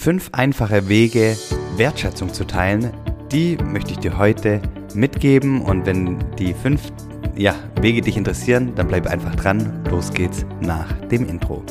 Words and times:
Fünf 0.00 0.30
einfache 0.32 0.88
Wege, 0.88 1.36
Wertschätzung 1.76 2.32
zu 2.32 2.46
teilen, 2.46 2.90
die 3.30 3.58
möchte 3.58 3.90
ich 3.90 3.98
dir 3.98 4.16
heute 4.16 4.62
mitgeben. 4.94 5.60
Und 5.60 5.84
wenn 5.84 6.16
die 6.38 6.54
fünf 6.54 6.80
ja, 7.36 7.54
Wege 7.82 8.00
dich 8.00 8.16
interessieren, 8.16 8.72
dann 8.74 8.88
bleib 8.88 9.06
einfach 9.06 9.34
dran. 9.34 9.84
Los 9.90 10.10
geht's 10.10 10.46
nach 10.62 10.90
dem 11.08 11.28
Intro. 11.28 11.62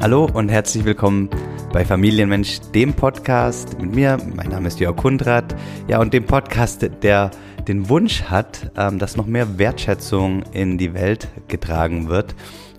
Hallo 0.00 0.30
und 0.32 0.48
herzlich 0.48 0.86
willkommen 0.86 1.28
bei 1.70 1.84
Familienmensch, 1.84 2.60
dem 2.74 2.94
Podcast 2.94 3.78
mit 3.78 3.94
mir. 3.94 4.16
Mein 4.34 4.48
Name 4.48 4.68
ist 4.68 4.80
Jörg 4.80 4.96
Kundrat. 4.96 5.54
Ja, 5.86 6.00
und 6.00 6.14
dem 6.14 6.24
Podcast, 6.24 6.88
der 7.02 7.30
den 7.68 7.90
Wunsch 7.90 8.22
hat, 8.22 8.72
ähm, 8.74 8.98
dass 8.98 9.18
noch 9.18 9.26
mehr 9.26 9.58
Wertschätzung 9.58 10.44
in 10.52 10.78
die 10.78 10.94
Welt 10.94 11.28
getragen 11.48 12.08
wird 12.08 12.34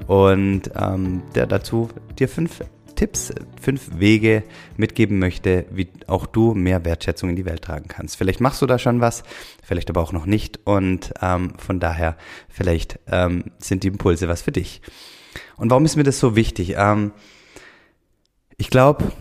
und 0.07 0.71
ähm, 0.75 1.23
der 1.35 1.47
dazu 1.47 1.89
dir 2.20 2.27
fünf 2.27 2.62
Tipps, 2.95 3.34
fünf 3.59 3.99
Wege 3.99 4.43
mitgeben 4.77 5.20
möchte, 5.20 5.66
wie 5.71 5.89
auch 6.07 6.26
du 6.26 6.53
mehr 6.53 6.85
Wertschätzung 6.85 7.29
in 7.29 7.35
die 7.35 7.45
Welt 7.45 7.63
tragen 7.63 7.88
kannst. 7.88 8.17
Vielleicht 8.17 8.39
machst 8.39 8.62
du 8.62 8.66
da 8.66 8.77
schon 8.77 9.02
was, 9.02 9.23
vielleicht 9.63 9.89
aber 9.89 10.02
auch 10.02 10.12
noch 10.12 10.26
nicht 10.26 10.59
und 10.66 11.13
ähm, 11.21 11.53
von 11.57 11.79
daher 11.79 12.17
vielleicht 12.49 12.99
ähm, 13.07 13.45
sind 13.57 13.84
die 13.84 13.88
Impulse 13.88 14.27
was 14.27 14.41
für 14.41 14.52
dich. 14.52 14.81
Und 15.57 15.71
warum 15.71 15.85
ist 15.85 15.95
mir 15.95 16.04
das 16.04 16.20
so 16.20 16.35
wichtig? 16.35 16.76
Ähm, 16.77 17.12
ich 18.57 18.70
glaube, 18.70 19.12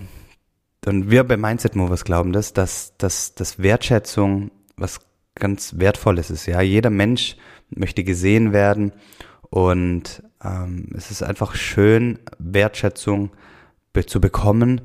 und 0.85 1.11
wir 1.11 1.25
bei 1.25 1.37
Mindset 1.37 1.77
Movers 1.77 2.05
glauben 2.05 2.33
das, 2.33 2.53
dass, 2.53 2.97
dass, 2.99 3.35
dass 3.35 3.61
Wertschätzung 3.61 4.51
was 4.77 5.01
ganz 5.35 5.79
Wertvolles 5.79 6.31
ist. 6.31 6.47
Ja, 6.47 6.61
jeder 6.61 6.91
Mensch 6.91 7.37
möchte 7.71 8.05
gesehen 8.05 8.53
werden 8.53 8.93
und 9.49 10.23
ähm, 10.45 10.89
es 10.95 11.11
ist 11.11 11.23
einfach 11.23 11.55
schön, 11.55 12.19
Wertschätzung 12.39 13.31
be 13.93 14.07
zu 14.07 14.21
bekommen 14.21 14.81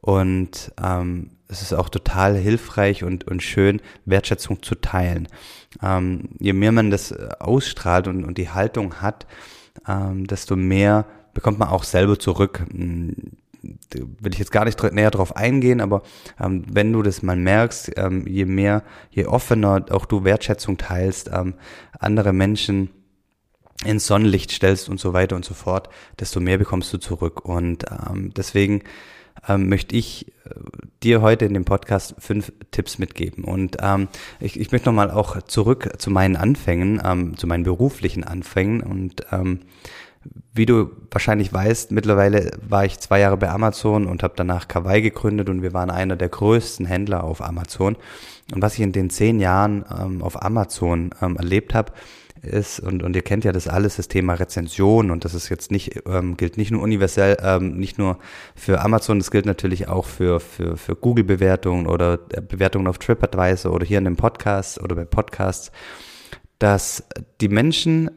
und 0.00 0.72
ähm, 0.82 1.30
es 1.48 1.62
ist 1.62 1.72
auch 1.72 1.88
total 1.88 2.36
hilfreich 2.36 3.02
und, 3.02 3.26
und 3.26 3.42
schön, 3.42 3.80
Wertschätzung 4.04 4.62
zu 4.62 4.76
teilen. 4.76 5.28
Ähm, 5.82 6.30
je 6.38 6.52
mehr 6.52 6.72
man 6.72 6.90
das 6.90 7.12
ausstrahlt 7.12 8.06
und, 8.06 8.24
und 8.24 8.38
die 8.38 8.50
Haltung 8.50 9.00
hat, 9.00 9.26
ähm, 9.88 10.26
desto 10.26 10.56
mehr 10.56 11.06
bekommt 11.34 11.58
man 11.58 11.68
auch 11.68 11.84
selber 11.84 12.18
zurück. 12.18 12.64
Hm, 12.70 13.14
will 13.92 14.32
ich 14.32 14.38
jetzt 14.38 14.52
gar 14.52 14.64
nicht 14.64 14.82
näher 14.92 15.10
drauf 15.10 15.36
eingehen, 15.36 15.80
aber 15.80 16.02
ähm, 16.40 16.64
wenn 16.70 16.92
du 16.92 17.02
das 17.02 17.22
mal 17.22 17.36
merkst, 17.36 17.92
ähm, 17.96 18.26
je 18.26 18.46
mehr, 18.46 18.82
je 19.10 19.26
offener 19.26 19.84
auch 19.90 20.06
du 20.06 20.24
Wertschätzung 20.24 20.78
teilst, 20.78 21.30
ähm, 21.32 21.54
andere 21.98 22.32
Menschen 22.32 22.90
ins 23.84 24.06
Sonnenlicht 24.06 24.50
stellst 24.52 24.88
und 24.88 25.00
so 25.00 25.12
weiter 25.12 25.36
und 25.36 25.44
so 25.44 25.54
fort, 25.54 25.88
desto 26.18 26.40
mehr 26.40 26.58
bekommst 26.58 26.92
du 26.92 26.98
zurück. 26.98 27.44
Und 27.44 27.84
ähm, 27.90 28.32
deswegen 28.34 28.82
ähm, 29.48 29.68
möchte 29.68 29.96
ich 29.96 30.28
äh, 30.44 30.50
dir 31.02 31.22
heute 31.22 31.46
in 31.46 31.54
dem 31.54 31.64
Podcast 31.64 32.14
fünf 32.18 32.52
Tipps 32.70 32.98
mitgeben. 32.98 33.44
Und 33.44 33.78
ähm, 33.80 34.08
ich, 34.38 34.60
ich 34.60 34.70
möchte 34.72 34.88
nochmal 34.88 35.10
auch 35.10 35.40
zurück 35.42 35.94
zu 35.98 36.10
meinen 36.10 36.36
Anfängen, 36.36 37.00
ähm, 37.04 37.36
zu 37.36 37.46
meinen 37.46 37.64
beruflichen 37.64 38.24
Anfängen. 38.24 38.82
Und 38.82 39.26
ähm, 39.32 39.60
wie 40.52 40.66
du 40.66 40.90
wahrscheinlich 41.10 41.52
weißt, 41.52 41.92
mittlerweile 41.92 42.50
war 42.68 42.84
ich 42.84 42.98
zwei 42.98 43.20
Jahre 43.20 43.38
bei 43.38 43.48
Amazon 43.48 44.06
und 44.06 44.22
habe 44.22 44.34
danach 44.36 44.68
Kawaii 44.68 45.00
gegründet 45.00 45.48
und 45.48 45.62
wir 45.62 45.72
waren 45.72 45.90
einer 45.90 46.16
der 46.16 46.28
größten 46.28 46.84
Händler 46.84 47.24
auf 47.24 47.40
Amazon. 47.40 47.96
Und 48.52 48.60
was 48.60 48.74
ich 48.74 48.80
in 48.80 48.92
den 48.92 49.08
zehn 49.08 49.40
Jahren 49.40 49.84
ähm, 49.98 50.22
auf 50.22 50.42
Amazon 50.42 51.10
ähm, 51.22 51.36
erlebt 51.36 51.72
habe, 51.72 51.92
ist, 52.42 52.80
und, 52.80 53.02
und 53.02 53.14
ihr 53.16 53.22
kennt 53.22 53.44
ja 53.44 53.52
das 53.52 53.68
alles, 53.68 53.96
das 53.96 54.08
Thema 54.08 54.34
Rezension 54.34 55.10
und 55.10 55.24
das 55.24 55.34
ist 55.34 55.48
jetzt 55.48 55.70
nicht, 55.70 56.02
ähm, 56.06 56.36
gilt 56.36 56.56
nicht 56.56 56.70
nur 56.70 56.82
universell, 56.82 57.36
ähm, 57.42 57.76
nicht 57.76 57.98
nur 57.98 58.18
für 58.54 58.80
Amazon, 58.80 59.18
das 59.18 59.30
gilt 59.30 59.46
natürlich 59.46 59.88
auch 59.88 60.06
für, 60.06 60.40
für, 60.40 60.76
für 60.76 60.96
Google-Bewertungen 60.96 61.86
oder 61.86 62.18
äh, 62.32 62.40
Bewertungen 62.40 62.86
auf 62.86 62.98
TripAdvisor 62.98 63.72
oder 63.72 63.86
hier 63.86 63.98
in 63.98 64.04
dem 64.04 64.16
Podcast 64.16 64.80
oder 64.82 64.94
bei 64.94 65.04
Podcasts, 65.04 65.70
dass 66.58 67.04
die 67.40 67.48
Menschen 67.48 68.10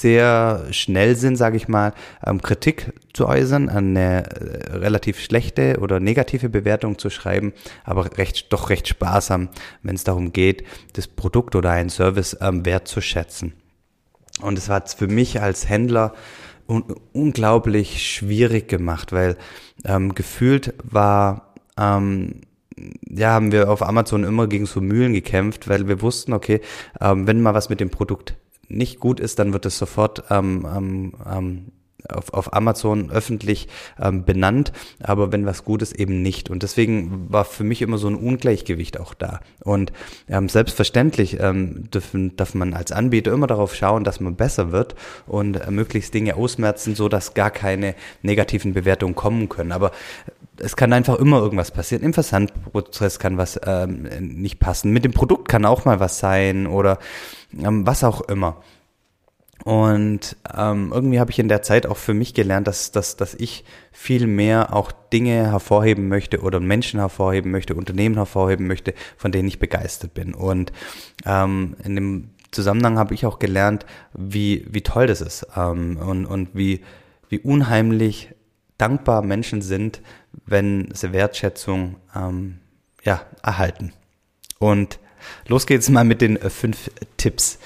sehr 0.00 0.66
schnell 0.70 1.16
sind, 1.16 1.36
sage 1.36 1.56
ich 1.56 1.68
mal, 1.68 1.92
ähm, 2.24 2.40
Kritik 2.40 2.92
zu 3.12 3.26
äußern, 3.26 3.68
eine 3.68 4.24
äh, 4.30 4.76
relativ 4.76 5.20
schlechte 5.20 5.78
oder 5.80 6.00
negative 6.00 6.48
Bewertung 6.48 6.98
zu 6.98 7.10
schreiben, 7.10 7.52
aber 7.84 8.16
recht, 8.16 8.52
doch 8.52 8.70
recht 8.70 8.88
sparsam, 8.88 9.48
wenn 9.82 9.96
es 9.96 10.04
darum 10.04 10.32
geht, 10.32 10.64
das 10.94 11.08
Produkt 11.08 11.56
oder 11.56 11.70
einen 11.70 11.90
Service 11.90 12.36
ähm, 12.40 12.64
wertzuschätzen. 12.64 13.54
Und 14.40 14.56
es 14.56 14.68
hat 14.68 14.90
für 14.90 15.08
mich 15.08 15.40
als 15.40 15.68
Händler 15.68 16.14
un 16.68 16.84
unglaublich 17.12 18.06
schwierig 18.06 18.68
gemacht, 18.68 19.12
weil 19.12 19.36
ähm, 19.84 20.14
gefühlt 20.14 20.74
war 20.84 21.54
ähm, 21.76 22.42
ja, 23.08 23.30
haben 23.30 23.52
wir 23.52 23.70
auf 23.70 23.82
Amazon 23.82 24.24
immer 24.24 24.46
gegen 24.46 24.66
so 24.66 24.80
Mühlen 24.80 25.12
gekämpft, 25.12 25.68
weil 25.68 25.88
wir 25.88 26.00
wussten, 26.02 26.32
okay, 26.32 26.60
ähm, 27.00 27.26
wenn 27.26 27.40
mal 27.40 27.54
was 27.54 27.68
mit 27.68 27.80
dem 27.80 27.90
Produkt 27.90 28.36
nicht 28.68 29.00
gut 29.00 29.20
ist, 29.20 29.38
dann 29.38 29.52
wird 29.52 29.66
es 29.66 29.78
sofort 29.78 30.24
ähm, 30.30 30.66
ähm, 30.74 31.12
ähm, 31.30 31.72
auf, 32.08 32.32
auf 32.32 32.54
Amazon 32.54 33.10
öffentlich 33.10 33.68
ähm, 34.00 34.24
benannt, 34.24 34.72
aber 35.02 35.32
wenn 35.32 35.46
was 35.46 35.64
gut 35.64 35.82
ist, 35.82 35.98
eben 35.98 36.22
nicht. 36.22 36.48
Und 36.48 36.62
deswegen 36.62 37.26
war 37.30 37.44
für 37.44 37.64
mich 37.64 37.82
immer 37.82 37.98
so 37.98 38.08
ein 38.08 38.14
Ungleichgewicht 38.14 39.00
auch 39.00 39.14
da. 39.14 39.40
Und 39.64 39.92
ähm, 40.28 40.48
selbstverständlich 40.48 41.38
ähm, 41.40 41.90
dürfen, 41.90 42.36
darf 42.36 42.54
man 42.54 42.74
als 42.74 42.92
Anbieter 42.92 43.32
immer 43.32 43.46
darauf 43.46 43.74
schauen, 43.74 44.04
dass 44.04 44.20
man 44.20 44.36
besser 44.36 44.72
wird 44.72 44.94
und 45.26 45.56
äh, 45.56 45.70
möglichst 45.70 46.14
Dinge 46.14 46.36
ausmerzen, 46.36 46.94
so 46.94 47.08
dass 47.08 47.34
gar 47.34 47.50
keine 47.50 47.94
negativen 48.22 48.74
Bewertungen 48.74 49.14
kommen 49.14 49.48
können. 49.48 49.72
Aber 49.72 49.90
es 50.60 50.76
kann 50.76 50.92
einfach 50.92 51.18
immer 51.18 51.38
irgendwas 51.38 51.70
passieren. 51.70 52.02
Im 52.02 52.14
Versandprozess 52.14 53.18
kann 53.18 53.38
was 53.38 53.60
ähm, 53.64 54.08
nicht 54.20 54.58
passen. 54.58 54.92
Mit 54.92 55.04
dem 55.04 55.12
Produkt 55.12 55.48
kann 55.48 55.64
auch 55.64 55.84
mal 55.84 56.00
was 56.00 56.18
sein 56.18 56.66
oder 56.66 56.98
ähm, 57.52 57.86
was 57.86 58.04
auch 58.04 58.22
immer. 58.22 58.62
Und 59.64 60.36
ähm, 60.56 60.92
irgendwie 60.94 61.18
habe 61.18 61.30
ich 61.30 61.38
in 61.38 61.48
der 61.48 61.62
Zeit 61.62 61.86
auch 61.86 61.96
für 61.96 62.14
mich 62.14 62.32
gelernt, 62.32 62.68
dass, 62.68 62.92
dass, 62.92 63.16
dass 63.16 63.34
ich 63.34 63.64
viel 63.90 64.26
mehr 64.26 64.74
auch 64.74 64.92
Dinge 65.12 65.50
hervorheben 65.50 66.08
möchte 66.08 66.40
oder 66.40 66.60
Menschen 66.60 67.00
hervorheben 67.00 67.50
möchte, 67.50 67.74
Unternehmen 67.74 68.14
hervorheben 68.14 68.66
möchte, 68.66 68.94
von 69.16 69.32
denen 69.32 69.48
ich 69.48 69.58
begeistert 69.58 70.14
bin. 70.14 70.32
Und 70.32 70.72
ähm, 71.26 71.76
in 71.84 71.96
dem 71.96 72.30
Zusammenhang 72.50 72.98
habe 72.98 73.14
ich 73.14 73.26
auch 73.26 73.38
gelernt, 73.38 73.84
wie, 74.14 74.64
wie 74.70 74.82
toll 74.82 75.06
das 75.06 75.20
ist 75.20 75.46
ähm, 75.56 75.96
und, 75.98 76.24
und 76.24 76.50
wie, 76.54 76.82
wie 77.28 77.40
unheimlich 77.40 78.34
dankbar 78.78 79.22
Menschen 79.22 79.60
sind, 79.60 80.00
wenn 80.46 80.88
sie 80.94 81.12
Wertschätzung 81.12 81.96
ähm, 82.14 82.58
ja, 83.02 83.22
erhalten. 83.42 83.92
Und 84.58 84.98
los 85.46 85.66
geht's 85.66 85.88
mal 85.88 86.04
mit 86.04 86.20
den 86.20 86.36
äh, 86.36 86.50
fünf 86.50 86.90
Tipps. 87.16 87.58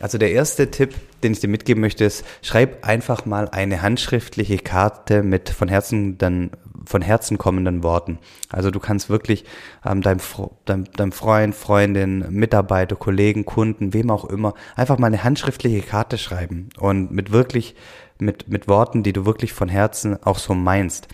Also 0.00 0.18
der 0.18 0.32
erste 0.32 0.70
Tipp, 0.70 0.94
den 1.22 1.32
ich 1.32 1.40
dir 1.40 1.48
mitgeben 1.48 1.80
möchte, 1.80 2.04
ist, 2.04 2.24
schreib 2.42 2.84
einfach 2.84 3.26
mal 3.26 3.48
eine 3.48 3.80
handschriftliche 3.80 4.58
Karte 4.58 5.22
mit 5.22 5.50
von 5.50 5.68
Herzen 5.68 6.18
dann 6.18 6.50
von 6.86 7.02
Herzen 7.02 7.38
kommenden 7.38 7.82
Worten. 7.82 8.18
Also 8.50 8.70
du 8.70 8.78
kannst 8.78 9.08
wirklich 9.08 9.44
ähm, 9.84 10.02
deinem, 10.02 10.20
deinem, 10.64 10.84
deinem 10.84 11.12
Freund, 11.12 11.54
Freundin, 11.54 12.26
Mitarbeiter, 12.30 12.96
Kollegen, 12.96 13.44
Kunden, 13.44 13.94
wem 13.94 14.10
auch 14.10 14.24
immer, 14.24 14.54
einfach 14.76 14.98
mal 14.98 15.06
eine 15.06 15.24
handschriftliche 15.24 15.80
Karte 15.80 16.18
schreiben 16.18 16.68
und 16.78 17.10
mit 17.10 17.32
wirklich, 17.32 17.74
mit, 18.18 18.48
mit 18.48 18.68
Worten, 18.68 19.02
die 19.02 19.12
du 19.12 19.24
wirklich 19.26 19.52
von 19.52 19.68
Herzen 19.68 20.22
auch 20.22 20.38
so 20.38 20.54
meinst. 20.54 21.08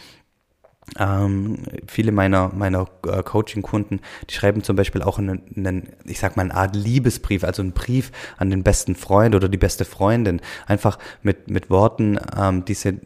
Ähm, 0.99 1.59
viele 1.87 2.13
meiner, 2.13 2.51
meiner 2.55 2.87
äh, 3.07 3.23
Coaching-Kunden, 3.23 4.01
die 4.29 4.35
schreiben 4.35 4.63
zum 4.63 4.77
Beispiel 4.77 5.03
auch 5.03 5.19
einen, 5.19 5.43
einen, 5.57 5.89
ich 6.05 6.19
sag 6.19 6.37
mal, 6.37 6.43
eine 6.43 6.55
Art 6.55 6.75
Liebesbrief, 6.75 7.45
also 7.45 7.63
einen 7.63 7.73
Brief 7.73 8.11
an 8.39 8.51
den 8.51 8.63
besten 8.63 8.97
Freund 8.97 9.35
oder 9.35 9.49
die 9.49 9.59
beste 9.59 9.85
Freundin, 9.85 10.41
einfach 10.67 10.99
mit, 11.23 11.51
mit 11.51 11.71
Worten, 11.71 12.19
ähm, 12.37 12.65
die 12.65 12.75
sie 12.75 13.01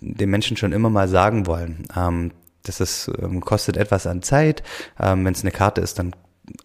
den 0.00 0.30
Menschen 0.30 0.56
schon 0.56 0.72
immer 0.72 0.90
mal 0.90 1.08
sagen 1.08 1.46
wollen. 1.46 1.84
Ähm, 1.96 2.30
das 2.62 2.80
ist, 2.80 3.10
ähm, 3.20 3.40
kostet 3.40 3.76
etwas 3.76 4.06
an 4.06 4.22
Zeit. 4.22 4.62
Ähm, 5.00 5.24
Wenn 5.24 5.34
es 5.34 5.42
eine 5.42 5.50
Karte 5.50 5.80
ist, 5.80 5.98
dann 5.98 6.14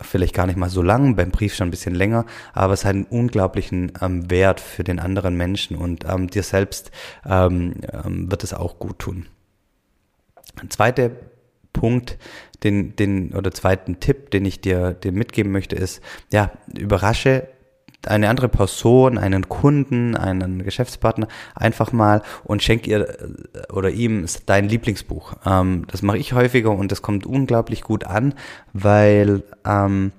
vielleicht 0.02 0.34
gar 0.34 0.48
nicht 0.48 0.58
mal 0.58 0.70
so 0.70 0.82
lang, 0.82 1.16
beim 1.16 1.32
Brief 1.32 1.56
schon 1.56 1.68
ein 1.68 1.72
bisschen 1.72 1.96
länger, 1.96 2.26
aber 2.54 2.74
es 2.74 2.86
hat 2.86 2.96
einen 2.96 3.06
unglaublichen 3.06 3.92
ähm, 4.02 4.30
Wert 4.30 4.60
für 4.60 4.84
den 4.84 5.00
anderen 5.00 5.36
Menschen 5.36 5.76
und 5.78 6.06
ähm, 6.08 6.30
dir 6.30 6.44
selbst 6.44 6.92
ähm, 7.26 7.76
ähm, 7.92 8.32
wird 8.32 8.44
es 8.44 8.54
auch 8.54 8.80
gut 8.80 9.00
tun. 9.00 9.26
Ein 10.60 10.70
zweiter 10.70 11.12
Punkt, 11.74 12.18
den, 12.64 12.96
den, 12.96 13.34
oder 13.34 13.52
zweiten 13.52 14.00
Tipp, 14.00 14.32
den 14.32 14.46
ich 14.46 14.62
dir, 14.62 14.94
dir 14.94 15.12
mitgeben 15.12 15.52
möchte, 15.52 15.76
ist, 15.76 16.02
ja, 16.32 16.52
überrasche 16.78 17.48
eine 18.08 18.30
andere 18.30 18.50
Person, 18.50 19.18
einen 19.18 19.48
Kunden, 19.50 20.16
einen 20.16 20.64
Geschäftspartner 20.64 21.28
einfach 21.56 21.92
mal 21.92 22.22
und 22.44 22.62
schenk 22.64 22.88
ihr 22.88 23.08
äh, 23.10 23.72
oder 23.72 23.90
ihm 23.92 24.26
dein 24.46 24.68
Lieblingsbuch. 24.68 25.36
Ähm, 25.46 25.86
das 25.90 26.02
mache 26.02 26.18
ich 26.18 26.34
häufiger 26.34 26.72
und 26.72 26.92
das 26.92 27.02
kommt 27.02 27.26
unglaublich 27.26 27.82
gut 27.82 28.04
an, 28.04 28.34
weil 28.74 29.44
ähm, 29.66 30.12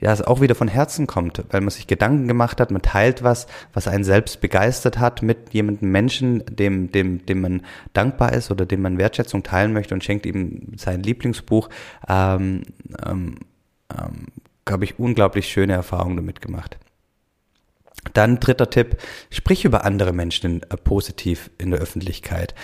ja, 0.00 0.12
es 0.12 0.22
auch 0.22 0.40
wieder 0.40 0.54
von 0.54 0.68
Herzen 0.68 1.06
kommt, 1.06 1.44
weil 1.50 1.60
man 1.60 1.70
sich 1.70 1.86
Gedanken 1.86 2.26
gemacht 2.26 2.60
hat, 2.60 2.70
man 2.70 2.82
teilt 2.82 3.22
was, 3.22 3.46
was 3.72 3.88
einen 3.88 4.04
selbst 4.04 4.40
begeistert 4.40 4.98
hat 4.98 5.22
mit 5.22 5.54
jemandem 5.54 5.90
Menschen, 5.90 6.44
dem, 6.50 6.90
dem, 6.90 7.24
dem 7.26 7.40
man 7.40 7.62
dankbar 7.92 8.32
ist 8.32 8.50
oder 8.50 8.66
dem 8.66 8.82
man 8.82 8.98
Wertschätzung 8.98 9.42
teilen 9.44 9.72
möchte 9.72 9.94
und 9.94 10.02
schenkt 10.02 10.26
ihm 10.26 10.72
sein 10.76 11.02
Lieblingsbuch. 11.02 11.68
Ähm, 12.08 12.62
ähm, 13.06 13.36
ähm, 13.92 14.26
habe 14.68 14.84
ich 14.84 14.98
unglaublich 14.98 15.48
schöne 15.48 15.74
Erfahrungen 15.74 16.16
damit 16.16 16.40
gemacht. 16.40 16.78
Dann 18.12 18.38
dritter 18.38 18.70
Tipp, 18.70 18.98
sprich 19.30 19.64
über 19.64 19.84
andere 19.84 20.12
Menschen 20.12 20.62
äh, 20.62 20.76
positiv 20.76 21.50
in 21.58 21.70
der 21.70 21.80
Öffentlichkeit. 21.80 22.54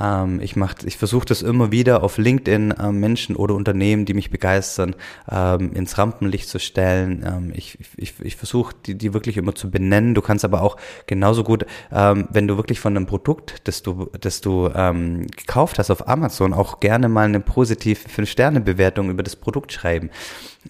Ähm, 0.00 0.40
ich 0.40 0.56
mach, 0.56 0.74
ich 0.84 0.96
versuche 0.96 1.26
das 1.26 1.42
immer 1.42 1.70
wieder 1.72 2.02
auf 2.02 2.18
LinkedIn 2.18 2.72
äh, 2.72 2.92
Menschen 2.92 3.36
oder 3.36 3.54
Unternehmen, 3.54 4.04
die 4.04 4.14
mich 4.14 4.30
begeistern, 4.30 4.94
ähm, 5.30 5.72
ins 5.72 5.98
Rampenlicht 5.98 6.48
zu 6.48 6.58
stellen. 6.58 7.24
Ähm, 7.26 7.52
ich 7.54 7.78
ich, 7.96 8.14
ich 8.20 8.36
versuche 8.36 8.74
die, 8.86 8.96
die 8.96 9.14
wirklich 9.14 9.36
immer 9.36 9.54
zu 9.54 9.70
benennen. 9.70 10.14
Du 10.14 10.22
kannst 10.22 10.44
aber 10.44 10.62
auch 10.62 10.76
genauso 11.06 11.44
gut, 11.44 11.66
ähm, 11.92 12.28
wenn 12.30 12.48
du 12.48 12.56
wirklich 12.56 12.80
von 12.80 12.96
einem 12.96 13.06
Produkt, 13.06 13.66
das 13.68 13.82
du, 13.82 14.10
das 14.20 14.40
du 14.40 14.70
ähm, 14.74 15.26
gekauft 15.28 15.78
hast 15.78 15.90
auf 15.90 16.08
Amazon, 16.08 16.52
auch 16.52 16.80
gerne 16.80 17.08
mal 17.08 17.26
eine 17.26 17.40
positive 17.40 18.08
5-Sterne-Bewertung 18.08 19.10
über 19.10 19.22
das 19.22 19.36
Produkt 19.36 19.72
schreiben. 19.72 20.10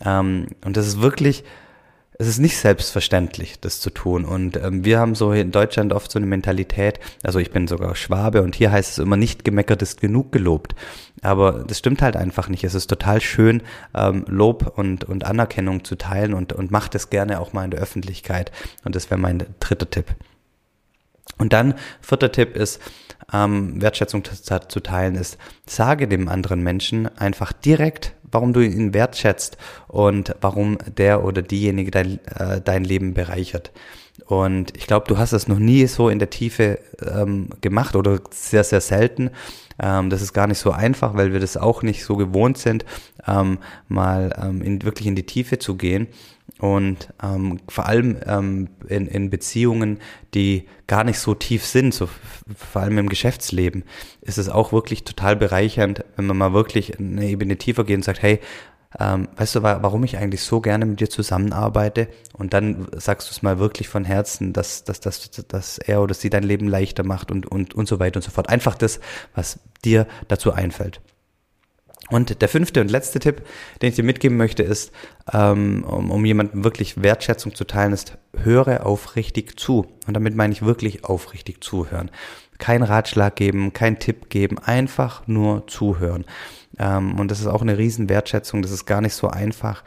Ähm, 0.04 0.48
und 0.64 0.76
das 0.76 0.86
ist 0.86 1.00
wirklich 1.00 1.44
es 2.20 2.26
ist 2.26 2.40
nicht 2.40 2.58
selbstverständlich, 2.58 3.60
das 3.60 3.80
zu 3.80 3.90
tun. 3.90 4.24
Und 4.24 4.56
ähm, 4.56 4.84
wir 4.84 4.98
haben 4.98 5.14
so 5.14 5.32
in 5.32 5.52
Deutschland 5.52 5.92
oft 5.92 6.10
so 6.10 6.18
eine 6.18 6.26
Mentalität, 6.26 6.98
also 7.22 7.38
ich 7.38 7.52
bin 7.52 7.68
sogar 7.68 7.94
Schwabe 7.94 8.42
und 8.42 8.56
hier 8.56 8.72
heißt 8.72 8.90
es 8.90 8.98
immer, 8.98 9.16
nicht 9.16 9.44
gemeckert 9.44 9.82
ist 9.82 10.00
genug 10.00 10.32
gelobt. 10.32 10.74
Aber 11.22 11.64
das 11.66 11.78
stimmt 11.78 12.02
halt 12.02 12.16
einfach 12.16 12.48
nicht. 12.48 12.64
Es 12.64 12.74
ist 12.74 12.88
total 12.88 13.20
schön, 13.20 13.62
ähm, 13.94 14.24
Lob 14.26 14.72
und, 14.76 15.04
und 15.04 15.24
Anerkennung 15.24 15.84
zu 15.84 15.94
teilen 15.96 16.34
und, 16.34 16.52
und 16.52 16.72
macht 16.72 16.96
es 16.96 17.08
gerne 17.08 17.40
auch 17.40 17.52
mal 17.52 17.64
in 17.64 17.70
der 17.70 17.80
Öffentlichkeit. 17.80 18.50
Und 18.84 18.96
das 18.96 19.10
wäre 19.10 19.20
mein 19.20 19.44
dritter 19.60 19.88
Tipp. 19.88 20.16
Und 21.36 21.52
dann, 21.52 21.75
vierter 22.00 22.32
Tipp 22.32 22.56
ist, 22.56 22.80
ähm, 23.32 23.80
Wertschätzung 23.80 24.25
zu 24.25 24.80
teilen 24.80 25.14
ist, 25.14 25.38
sage 25.66 26.08
dem 26.08 26.28
anderen 26.28 26.62
Menschen 26.62 27.06
einfach 27.19 27.52
direkt, 27.52 28.14
warum 28.30 28.52
du 28.52 28.60
ihn 28.60 28.94
wertschätzt 28.94 29.58
und 29.86 30.34
warum 30.40 30.78
der 30.96 31.25
oder 31.25 31.42
diejenige 31.42 31.90
dein, 31.90 32.19
äh, 32.26 32.60
dein 32.60 32.84
Leben 32.84 33.14
bereichert. 33.14 33.70
Und 34.26 34.76
ich 34.76 34.86
glaube, 34.86 35.06
du 35.06 35.18
hast 35.18 35.32
das 35.32 35.48
noch 35.48 35.58
nie 35.58 35.86
so 35.86 36.08
in 36.08 36.18
der 36.18 36.30
Tiefe 36.30 36.78
ähm, 37.00 37.48
gemacht 37.60 37.96
oder 37.96 38.20
sehr, 38.30 38.64
sehr 38.64 38.80
selten. 38.80 39.30
Ähm, 39.80 40.10
das 40.10 40.22
ist 40.22 40.32
gar 40.32 40.46
nicht 40.46 40.58
so 40.58 40.70
einfach, 40.70 41.14
weil 41.14 41.32
wir 41.32 41.40
das 41.40 41.56
auch 41.56 41.82
nicht 41.82 42.04
so 42.04 42.16
gewohnt 42.16 42.58
sind, 42.58 42.84
ähm, 43.26 43.58
mal 43.88 44.34
ähm, 44.42 44.60
in, 44.62 44.82
wirklich 44.82 45.06
in 45.06 45.14
die 45.14 45.26
Tiefe 45.26 45.58
zu 45.58 45.76
gehen. 45.76 46.08
Und 46.58 47.08
ähm, 47.22 47.60
vor 47.68 47.86
allem 47.86 48.16
ähm, 48.26 48.68
in, 48.88 49.06
in 49.06 49.30
Beziehungen, 49.30 49.98
die 50.34 50.66
gar 50.88 51.04
nicht 51.04 51.20
so 51.20 51.34
tief 51.34 51.64
sind, 51.64 51.94
so 51.94 52.08
vor 52.56 52.82
allem 52.82 52.98
im 52.98 53.08
Geschäftsleben, 53.08 53.84
ist 54.22 54.38
es 54.38 54.48
auch 54.48 54.72
wirklich 54.72 55.04
total 55.04 55.36
bereichernd, 55.36 56.04
wenn 56.16 56.26
man 56.26 56.36
mal 56.36 56.52
wirklich 56.52 56.98
eine 56.98 57.26
Ebene 57.26 57.56
tiefer 57.56 57.84
geht 57.84 57.96
und 57.96 58.02
sagt, 58.02 58.22
hey, 58.22 58.40
ähm, 58.99 59.29
weißt 59.37 59.56
du, 59.56 59.62
warum 59.62 60.05
ich 60.05 60.17
eigentlich 60.17 60.43
so 60.43 60.61
gerne 60.61 60.87
mit 60.87 61.00
dir 61.00 61.11
zusammenarbeite? 61.11 62.08
Und 62.32 62.55
dann 62.55 62.88
sagst 62.96 63.29
du 63.29 63.32
es 63.32 63.43
mal 63.43 63.58
wirklich 63.58 63.88
von 63.88 64.05
Herzen, 64.05 64.52
dass, 64.52 64.85
dass, 64.85 65.00
dass, 65.00 65.31
dass 65.31 65.79
er 65.79 66.00
oder 66.00 66.14
sie 66.14 66.31
dein 66.31 66.43
Leben 66.43 66.69
leichter 66.69 67.05
macht 67.05 67.31
und, 67.31 67.46
und, 67.46 67.75
und 67.75 67.87
so 67.87 68.00
weiter 68.00 68.17
und 68.17 68.23
so 68.23 68.31
fort. 68.31 68.49
Einfach 68.49 68.76
das, 68.76 69.00
was 69.35 69.61
dir 69.85 70.06
dazu 70.29 70.52
einfällt. 70.52 71.00
Und 72.11 72.40
der 72.40 72.49
fünfte 72.49 72.81
und 72.81 72.90
letzte 72.90 73.19
Tipp, 73.19 73.43
den 73.82 73.90
ich 73.90 73.96
dir 73.96 74.05
mitgeben 74.05 74.38
möchte, 74.38 74.62
ist, 74.62 74.93
ähm, 75.32 75.85
um, 75.85 76.11
um 76.11 76.25
jemandem 76.25 76.64
wirklich 76.64 77.02
Wertschätzung 77.02 77.55
zu 77.55 77.64
teilen, 77.64 77.93
ist, 77.93 78.17
höre 78.35 78.87
aufrichtig 78.87 79.61
zu. 79.61 79.87
Und 80.06 80.14
damit 80.14 80.35
meine 80.35 80.55
ich 80.55 80.62
wirklich 80.62 81.05
aufrichtig 81.05 81.62
zuhören. 81.62 82.11
Kein 82.56 82.82
Ratschlag 82.82 83.37
geben, 83.37 83.75
kein 83.75 83.99
Tipp 83.99 84.31
geben, 84.31 84.58
einfach 84.58 85.26
nur 85.26 85.67
zuhören. 85.67 86.25
Ähm, 86.78 87.19
und 87.19 87.30
das 87.30 87.40
ist 87.40 87.46
auch 87.46 87.62
eine 87.62 87.78
riesen 87.78 88.08
Wertschätzung, 88.08 88.62
das 88.62 88.70
ist 88.70 88.86
gar 88.86 89.00
nicht 89.00 89.14
so 89.14 89.28
einfach. 89.28 89.82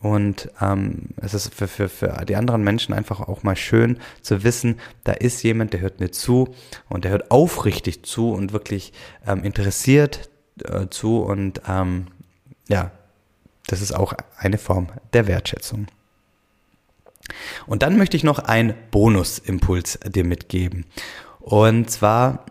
Und 0.00 0.50
ähm, 0.60 1.10
es 1.16 1.34
ist 1.34 1.54
für, 1.54 1.68
für, 1.68 1.88
für 1.88 2.24
die 2.26 2.36
anderen 2.36 2.64
Menschen 2.64 2.94
einfach 2.94 3.20
auch 3.20 3.42
mal 3.42 3.56
schön 3.56 3.98
zu 4.22 4.42
wissen, 4.42 4.80
da 5.04 5.12
ist 5.12 5.42
jemand, 5.42 5.72
der 5.72 5.80
hört 5.80 6.00
mir 6.00 6.10
zu 6.10 6.54
und 6.88 7.04
der 7.04 7.12
hört 7.12 7.30
aufrichtig 7.30 8.04
zu 8.04 8.32
und 8.32 8.52
wirklich 8.52 8.92
ähm, 9.26 9.44
interessiert 9.44 10.30
äh, 10.64 10.88
zu 10.88 11.20
und 11.22 11.62
ähm, 11.68 12.06
ja, 12.68 12.90
das 13.66 13.80
ist 13.80 13.92
auch 13.92 14.14
eine 14.36 14.58
Form 14.58 14.88
der 15.12 15.26
Wertschätzung. 15.26 15.86
Und 17.66 17.82
dann 17.82 17.96
möchte 17.96 18.16
ich 18.16 18.24
noch 18.24 18.40
einen 18.40 18.74
Bonusimpuls 18.90 20.00
dir 20.04 20.24
mitgeben. 20.24 20.86
Und 21.38 21.90
zwar 21.90 22.44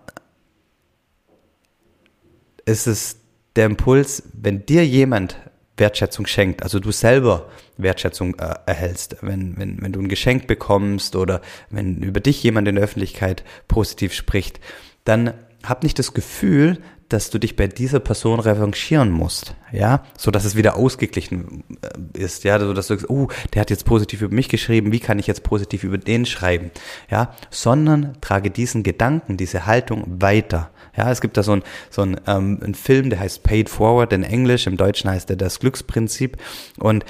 ist 2.65 2.87
es 2.87 3.17
der 3.55 3.65
Impuls, 3.65 4.23
wenn 4.33 4.65
dir 4.65 4.85
jemand 4.85 5.37
Wertschätzung 5.77 6.27
schenkt, 6.27 6.63
also 6.63 6.79
du 6.79 6.91
selber 6.91 7.49
Wertschätzung 7.77 8.35
äh, 8.35 8.53
erhältst, 8.65 9.17
wenn, 9.21 9.57
wenn, 9.57 9.81
wenn 9.81 9.91
du 9.91 9.99
ein 9.99 10.07
Geschenk 10.07 10.47
bekommst 10.47 11.15
oder 11.15 11.41
wenn 11.69 11.97
über 11.97 12.19
dich 12.19 12.43
jemand 12.43 12.67
in 12.67 12.75
der 12.75 12.83
Öffentlichkeit 12.83 13.43
positiv 13.67 14.13
spricht, 14.13 14.59
dann 15.03 15.33
hab 15.63 15.83
nicht 15.83 15.97
das 15.99 16.13
Gefühl, 16.13 16.79
dass 17.13 17.29
du 17.29 17.39
dich 17.39 17.55
bei 17.55 17.67
dieser 17.67 17.99
Person 17.99 18.39
revanchieren 18.39 19.11
musst, 19.11 19.55
ja, 19.71 20.03
so 20.17 20.31
dass 20.31 20.45
es 20.45 20.55
wieder 20.55 20.75
ausgeglichen 20.75 21.63
äh, 21.81 22.19
ist, 22.19 22.43
ja, 22.43 22.59
so 22.59 22.73
dass 22.73 22.87
du 22.87 22.95
sagst, 22.95 23.09
oh, 23.09 23.27
der 23.53 23.61
hat 23.61 23.69
jetzt 23.69 23.85
positiv 23.85 24.21
über 24.21 24.33
mich 24.33 24.49
geschrieben, 24.49 24.91
wie 24.91 24.99
kann 24.99 25.19
ich 25.19 25.27
jetzt 25.27 25.43
positiv 25.43 25.83
über 25.83 25.97
den 25.97 26.25
schreiben, 26.25 26.71
ja, 27.09 27.35
sondern 27.49 28.17
trage 28.21 28.51
diesen 28.51 28.83
Gedanken, 28.83 29.37
diese 29.37 29.65
Haltung 29.65 30.21
weiter. 30.21 30.71
Ja, 30.95 31.09
es 31.09 31.21
gibt 31.21 31.37
da 31.37 31.43
so 31.43 31.53
ein, 31.53 31.63
so 31.89 32.01
ein, 32.01 32.19
ähm, 32.27 32.59
ein 32.61 32.75
Film, 32.75 33.09
der 33.09 33.19
heißt 33.19 33.43
Paid 33.43 33.69
Forward 33.69 34.11
in 34.11 34.23
Englisch, 34.23 34.67
im 34.67 34.77
Deutschen 34.77 35.09
heißt 35.09 35.29
er 35.29 35.37
das 35.37 35.59
Glücksprinzip. 35.59 36.37
Und 36.79 37.05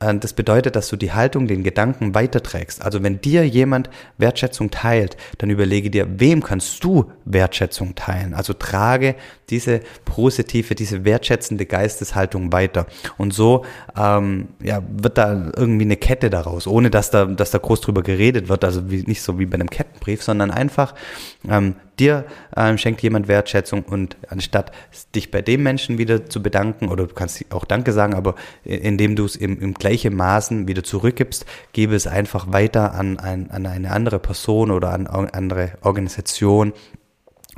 das 0.00 0.32
bedeutet, 0.32 0.76
dass 0.76 0.88
du 0.88 0.96
die 0.96 1.12
Haltung, 1.12 1.46
den 1.46 1.62
Gedanken 1.62 2.14
weiterträgst. 2.14 2.82
Also 2.82 3.02
wenn 3.02 3.20
dir 3.20 3.46
jemand 3.46 3.90
Wertschätzung 4.16 4.70
teilt, 4.70 5.18
dann 5.36 5.50
überlege 5.50 5.90
dir, 5.90 6.06
wem 6.18 6.42
kannst 6.42 6.82
du 6.82 7.12
Wertschätzung 7.26 7.94
teilen? 7.94 8.32
Also 8.32 8.54
trage 8.54 9.14
diese 9.50 9.80
positive, 10.06 10.74
diese 10.74 11.04
wertschätzende 11.04 11.66
Geisteshaltung 11.66 12.50
weiter. 12.50 12.86
Und 13.18 13.34
so 13.34 13.66
ähm, 13.94 14.48
ja, 14.62 14.82
wird 14.90 15.18
da 15.18 15.52
irgendwie 15.54 15.84
eine 15.84 15.96
Kette 15.96 16.30
daraus, 16.30 16.66
ohne 16.66 16.88
dass 16.88 17.10
da, 17.10 17.26
dass 17.26 17.50
da 17.50 17.58
groß 17.58 17.82
drüber 17.82 18.02
geredet 18.02 18.48
wird. 18.48 18.64
Also 18.64 18.90
wie, 18.90 19.02
nicht 19.02 19.20
so 19.20 19.38
wie 19.38 19.44
bei 19.44 19.56
einem 19.56 19.68
Kettenbrief, 19.68 20.22
sondern 20.22 20.50
einfach 20.50 20.94
ähm, 21.46 21.74
dir 22.00 22.24
ähm, 22.56 22.78
schenkt 22.78 23.02
jemand 23.02 23.28
Wertschätzung 23.28 23.82
und 23.82 24.16
anstatt 24.28 24.72
dich 25.14 25.30
bei 25.30 25.42
dem 25.42 25.62
Menschen 25.62 25.98
wieder 25.98 26.26
zu 26.26 26.42
bedanken, 26.42 26.88
oder 26.88 27.06
du 27.06 27.14
kannst 27.14 27.44
auch 27.52 27.64
Danke 27.64 27.92
sagen, 27.92 28.14
aber 28.14 28.34
indem 28.64 29.14
du 29.14 29.24
es 29.24 29.36
im, 29.36 29.60
im 29.60 29.74
gleichen 29.74 30.16
Maßen 30.16 30.66
wieder 30.66 30.82
zurückgibst, 30.82 31.46
gebe 31.72 31.94
es 31.94 32.06
einfach 32.06 32.52
weiter 32.52 32.94
an, 32.94 33.18
ein, 33.18 33.50
an 33.50 33.66
eine 33.66 33.92
andere 33.92 34.18
Person 34.18 34.70
oder 34.70 34.92
an 34.92 35.06
eine 35.06 35.34
andere 35.34 35.72
Organisation 35.82 36.72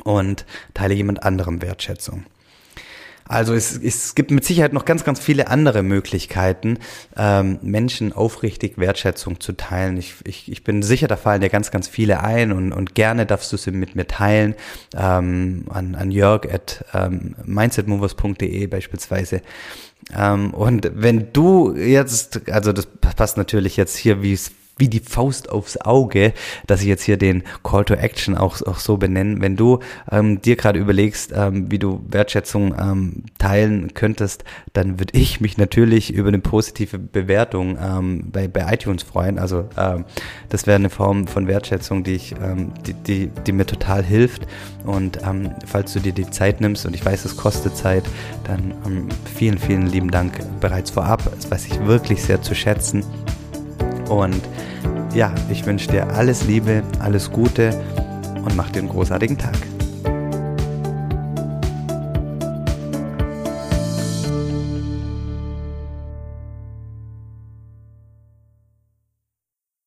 und 0.05 0.45
teile 0.75 0.95
jemand 0.95 1.23
anderem 1.23 1.63
Wertschätzung. 1.63 2.25
Also 3.27 3.55
es, 3.55 3.77
es 3.77 4.15
gibt 4.15 4.31
mit 4.31 4.45
Sicherheit 4.45 4.73
noch 4.73 4.85
ganz, 4.85 5.05
ganz 5.05 5.21
viele 5.21 5.49
andere 5.49 5.83
Möglichkeiten, 5.83 6.79
ähm, 7.17 7.59
Menschen 7.63 8.13
aufrichtig 8.13 8.79
Wertschätzung 8.79 9.41
zu 9.41 9.53
teilen. 9.53 9.97
Ich, 9.97 10.15
ich, 10.25 10.51
ich 10.51 10.65
bin 10.65 10.83
sicher, 10.83 11.09
da 11.09 11.17
fallen 11.17 11.41
dir 11.41 11.51
ganz, 11.51 11.71
ganz 11.71 11.89
viele 11.89 12.23
ein 12.23 12.53
und, 12.53 12.73
und 12.73 12.95
gerne 12.95 13.27
darfst 13.27 13.53
du 13.53 13.57
sie 13.57 13.71
mit 13.71 13.95
mir 13.95 14.07
teilen 14.07 14.55
ähm, 14.97 15.67
an, 15.71 15.95
an 15.95 16.11
jörg 16.11 16.53
at 16.53 16.85
ähm, 16.95 17.35
mindsetmovers.de 17.45 18.67
beispielsweise. 18.67 19.43
Ähm, 20.17 20.53
und 20.53 20.91
wenn 20.95 21.33
du 21.33 21.75
jetzt, 21.75 22.51
also 22.51 22.73
das 22.73 22.87
passt 22.87 23.37
natürlich 23.37 23.77
jetzt 23.77 23.97
hier, 23.97 24.23
wie 24.23 24.33
es 24.33 24.51
wie 24.83 24.89
die 24.89 24.99
Faust 24.99 25.49
aufs 25.49 25.77
Auge, 25.77 26.33
dass 26.67 26.81
ich 26.81 26.89
jetzt 26.89 27.05
hier 27.05 27.17
den 27.17 27.45
Call 27.63 27.85
to 27.85 27.95
Action 27.95 28.37
auch, 28.37 28.61
auch 28.63 28.81
so 28.81 28.97
benenne. 28.97 29.41
Wenn 29.41 29.55
du 29.55 29.79
ähm, 30.11 30.43
dir 30.43 30.57
gerade 30.57 30.81
überlegst, 30.81 31.33
ähm, 31.33 31.71
wie 31.71 31.79
du 31.79 32.05
Wertschätzung 32.09 32.75
ähm, 32.77 33.23
teilen 33.39 33.95
könntest, 33.95 34.43
dann 34.73 34.99
würde 34.99 35.17
ich 35.17 35.41
mich 35.41 35.57
natürlich 35.57 36.13
über 36.13 36.29
eine 36.29 36.41
positive 36.41 36.99
Bewertung 36.99 37.79
ähm, 37.81 38.31
bei, 38.33 38.49
bei 38.49 38.75
iTunes 38.75 39.05
freuen. 39.05 39.39
Also 39.39 39.69
ähm, 39.79 40.05
das 40.49 40.67
wäre 40.67 40.75
eine 40.75 40.91
Form 40.91 41.29
von 41.29 41.47
Wertschätzung, 41.47 42.03
die 42.03 42.17
ich, 42.17 42.35
ähm, 42.43 42.73
die, 42.85 42.95
die, 42.95 43.27
die 43.47 43.53
mir 43.53 43.67
total 43.67 44.03
hilft. 44.03 44.49
Und 44.85 45.21
ähm, 45.25 45.53
falls 45.65 45.93
du 45.93 46.01
dir 46.01 46.13
die 46.13 46.29
Zeit 46.29 46.61
nimmst 46.61 46.87
und 46.87 46.95
ich 46.97 47.07
weiß, 47.07 47.25
es 47.25 47.37
kostet 47.37 47.77
Zeit, 47.77 48.03
dann 48.43 48.75
ähm, 48.85 49.09
vielen, 49.37 49.59
vielen 49.59 49.87
lieben 49.87 50.11
Dank 50.11 50.41
bereits 50.61 50.91
vorab. 50.91 51.23
Das 51.37 51.49
weiß 51.49 51.67
ich 51.67 51.87
wirklich 51.87 52.21
sehr 52.21 52.43
zu 52.43 52.57
schätzen. 52.57 53.05
Und 54.09 54.43
ja, 55.15 55.33
ich 55.51 55.65
wünsche 55.67 55.89
dir 55.89 56.09
alles 56.15 56.45
Liebe, 56.45 56.83
alles 56.99 57.31
Gute 57.31 57.71
und 58.45 58.57
mach 58.57 58.71
dir 58.71 58.81
einen 58.81 58.89
großartigen 58.89 59.39
Tag. 59.39 59.72